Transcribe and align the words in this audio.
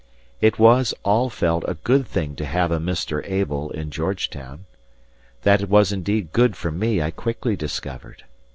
It 0.39 0.57
was, 0.57 0.95
all 1.05 1.29
felt, 1.29 1.63
a 1.67 1.75
good 1.75 2.07
thing 2.07 2.35
to 2.37 2.45
have 2.47 2.71
a 2.71 2.79
Mr. 2.79 3.21
Abel 3.29 3.69
in 3.69 3.91
Georgetown. 3.91 4.65
That 5.43 5.61
it 5.61 5.69
was 5.69 5.91
indeed 5.91 6.33
good 6.33 6.55
for 6.55 6.71
me 6.71 7.03
I 7.03 7.11
quickly 7.11 7.55
discovered. 7.55 8.23